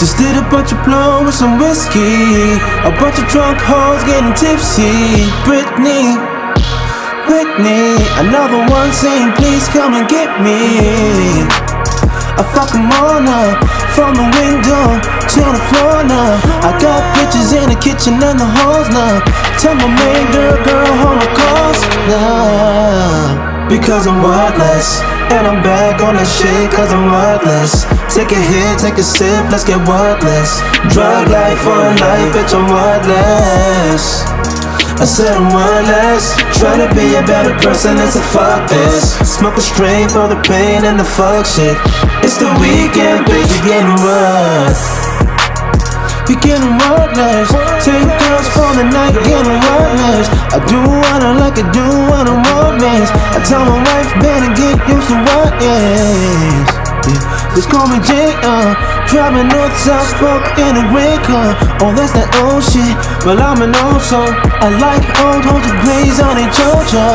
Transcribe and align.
Just 0.00 0.16
did 0.16 0.34
a 0.34 0.40
bunch 0.48 0.72
of 0.72 0.82
blow 0.82 1.22
with 1.22 1.34
some 1.34 1.60
whiskey. 1.60 2.56
A 2.88 2.92
bunch 2.96 3.20
of 3.20 3.28
drunk 3.28 3.60
hoes 3.60 4.00
getting 4.08 4.32
tipsy. 4.32 5.28
Britney, 5.44 6.16
Whitney, 7.28 8.00
another 8.16 8.64
one 8.72 8.90
saying, 8.96 9.36
please 9.36 9.68
come 9.68 9.92
and 9.92 10.08
get 10.08 10.40
me. 10.40 11.44
I 12.32 12.42
fuck 12.56 12.72
'em 12.74 12.88
all 12.96 13.28
up 13.28 13.60
from 13.92 14.14
the 14.16 14.24
window 14.40 14.84
to 15.04 15.40
the 15.52 15.62
floor 15.68 16.02
now. 16.02 16.32
I 16.64 16.72
got 16.80 17.04
bitches 17.20 17.52
in 17.52 17.68
the 17.68 17.76
kitchen 17.76 18.14
and 18.24 18.40
the 18.40 18.48
halls 18.56 18.88
now. 18.88 19.20
Tell 19.60 19.74
my 19.74 19.84
main 19.84 20.24
girl, 20.32 20.56
girl, 20.64 21.12
the 21.20 21.28
calls 21.36 21.80
now. 22.08 23.68
Because 23.68 24.06
I'm 24.06 24.22
wotless. 24.22 25.19
And 25.30 25.46
I'm 25.46 25.62
back 25.62 26.02
on 26.02 26.18
that 26.18 26.26
shit 26.26 26.74
cause 26.74 26.90
I'm 26.90 27.06
wotless. 27.06 27.86
Take 28.10 28.34
a 28.34 28.42
hit, 28.42 28.82
take 28.82 28.98
a 28.98 29.06
sip, 29.06 29.46
let's 29.54 29.62
get 29.62 29.78
wotless. 29.86 30.58
Drug 30.90 31.30
life 31.30 31.62
for 31.62 31.78
life, 32.02 32.34
bitch, 32.34 32.50
I'm 32.50 32.66
wotless. 32.66 34.26
I 34.98 35.06
said 35.06 35.38
I'm 35.38 35.46
wotless. 35.54 36.34
Trying 36.58 36.82
to 36.82 36.90
be 36.98 37.14
a 37.14 37.22
better 37.22 37.54
person, 37.62 37.94
it's 38.02 38.18
a 38.18 38.24
fuck 38.34 38.66
this. 38.68 39.14
Smoke 39.22 39.54
a 39.54 39.62
strain 39.62 40.10
for 40.10 40.26
the 40.26 40.36
pain 40.42 40.82
and 40.82 40.98
the 40.98 41.06
fuck 41.06 41.46
shit. 41.46 41.78
It's 42.26 42.36
the 42.42 42.50
weekend, 42.58 43.22
bitch, 43.22 43.46
we 43.54 43.58
getting 43.70 43.96
word. 44.02 44.74
We 46.26 46.34
getting 46.42 46.74
wotless. 46.74 47.50
Take 47.86 48.06
girls 48.06 48.46
for 48.50 48.70
the 48.78 48.86
night, 48.86 49.14
getting 49.14 49.58
wotless. 49.62 50.26
I 50.54 50.58
do 50.66 50.78
what 50.78 51.22
I 51.22 51.29
do 51.68 51.84
what 52.08 52.24
I 52.24 52.34
want, 52.34 52.80
man. 52.80 53.04
I 53.36 53.38
tell 53.44 53.64
my 53.64 53.76
wife, 53.76 54.10
better 54.20 54.50
get 54.56 54.76
used 54.88 55.08
to 55.08 55.16
what 55.28 55.52
is. 55.60 56.66
Yeah. 57.08 57.40
Just 57.54 57.70
call 57.70 57.86
me 57.88 57.98
J, 58.06 58.34
uh 58.44 58.74
Driving 59.10 59.48
north, 59.48 59.74
south, 59.82 60.06
spoke 60.14 60.46
in 60.54 60.78
a 60.78 60.86
gray 60.94 61.18
car 61.26 61.50
Oh, 61.82 61.90
that's 61.90 62.14
that 62.14 62.30
old 62.46 62.62
shit 62.62 62.94
Well, 63.26 63.42
I'm 63.42 63.58
an 63.58 63.74
old 63.82 63.98
soul 64.06 64.30
I 64.62 64.70
like 64.78 65.02
old 65.18 65.42
hoes 65.42 65.66
with 65.66 65.74
glaze 65.82 66.22
on 66.22 66.38
it, 66.38 66.46
Jojo 66.54 67.10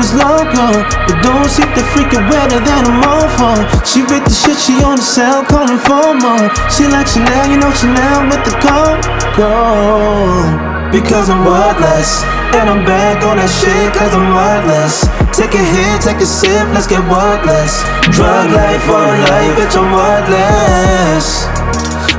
It's 0.00 0.16
loco 0.16 0.80
But 0.80 1.18
don't 1.20 1.44
see 1.52 1.68
the 1.76 1.84
freaking 1.92 2.24
wetter 2.32 2.64
than 2.64 2.88
a 2.88 2.94
mofo 3.04 3.68
She 3.84 4.00
with 4.08 4.24
the 4.24 4.32
shit, 4.32 4.56
she 4.56 4.80
on 4.82 4.96
the 4.96 5.04
cell 5.04 5.44
calling 5.44 5.76
for 5.84 6.16
more 6.16 6.48
She 6.72 6.88
like 6.88 7.04
Chanel, 7.06 7.52
you 7.52 7.60
know 7.60 7.68
Chanel 7.76 8.32
with 8.32 8.40
the 8.48 8.56
coco 8.64 10.71
because 10.92 11.32
I'm 11.32 11.42
wotless. 11.48 12.22
And 12.52 12.68
I'm 12.68 12.84
back 12.84 13.24
on 13.24 13.40
that 13.40 13.48
shit 13.48 13.88
cause 13.96 14.12
I'm 14.12 14.28
wotless. 14.36 15.08
Take 15.32 15.56
a 15.56 15.64
hit, 15.64 16.04
take 16.04 16.20
a 16.20 16.28
sip, 16.28 16.68
let's 16.76 16.86
get 16.86 17.00
wotless. 17.08 17.80
Drug 18.12 18.52
life 18.52 18.84
for 18.84 19.00
life, 19.00 19.56
bitch, 19.56 19.72
I'm 19.72 19.88
wotless. 19.88 21.48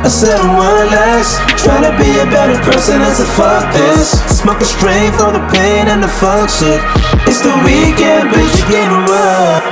I 0.02 0.10
said 0.10 0.42
I'm 0.42 0.58
wotless. 0.58 1.38
Trying 1.62 1.86
to 1.86 1.94
be 2.02 2.18
a 2.18 2.28
better 2.28 2.58
person 2.66 3.00
as 3.06 3.22
a 3.22 3.30
fuck 3.38 3.64
this. 3.72 4.18
Smoke 4.42 4.60
a 4.60 4.68
strain 4.68 5.14
for 5.14 5.30
the 5.32 5.40
pain 5.54 5.88
and 5.88 6.02
the 6.02 6.10
fuck 6.10 6.50
shit. 6.50 6.82
It's 7.30 7.46
the 7.46 7.54
weekend, 7.62 8.34
bitch, 8.34 8.52
you 8.58 8.66
getting 8.74 9.06
rough. 9.06 9.64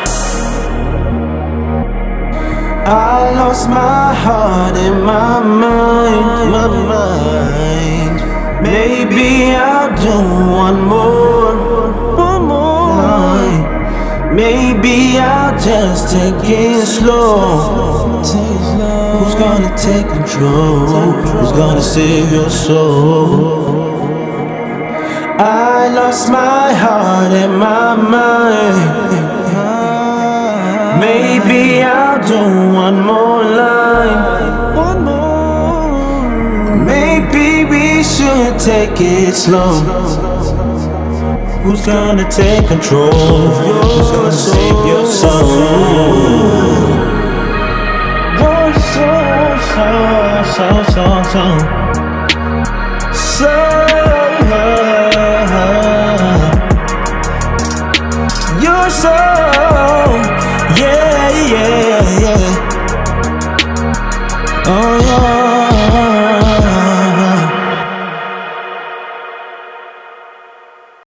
I 2.85 3.33
lost 3.33 3.67
my 3.67 4.13
heart 4.13 4.77
and 4.77 5.03
my 5.03 5.39
mind, 5.41 6.51
my 6.51 6.67
mind. 6.67 7.40
Maybe 8.61 9.55
I'll 9.55 9.89
do 9.97 10.17
one 10.51 10.81
more, 10.85 11.55
one 12.15 12.43
more 12.43 12.89
line. 12.89 14.35
Maybe 14.35 15.17
I'll 15.17 15.57
just 15.59 16.13
take 16.15 16.35
it 16.45 16.85
slow. 16.85 18.21
Who's 18.21 19.35
gonna 19.35 19.75
take 19.75 20.07
control? 20.07 20.85
Who's 21.31 21.51
gonna 21.51 21.81
save 21.81 22.31
your 22.31 22.49
soul? 22.49 23.81
I 25.39 25.87
lost 25.87 26.29
my 26.31 26.71
heart 26.73 27.31
and 27.33 27.57
my 27.57 27.95
mind. 27.95 29.01
Maybe 30.99 31.81
I'll 31.81 32.21
do 32.27 32.73
one 32.75 33.01
more 33.01 33.43
line. 33.43 34.40
We 38.01 38.05
should 38.05 38.57
take 38.57 38.99
it 38.99 39.35
slow. 39.35 39.73
Who's 41.61 41.85
gonna 41.85 42.27
take 42.31 42.67
control? 42.67 43.11
Who's 43.11 44.09
gonna 44.09 44.31
save 44.31 44.85
your 44.87 45.05
soul? 45.05 45.49
Your 48.41 48.73
soul, 48.91 49.53
soul, 49.73 50.43
soul, 50.55 50.83
soul, 50.95 51.23
soul. 51.33 51.59
Soul. 53.13 53.71
Your 58.63 58.89
soul. 58.89 59.70